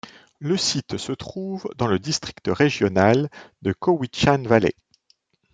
[0.39, 3.29] Le site se trouve dans le District régional
[3.61, 4.73] de Cowichan Valley.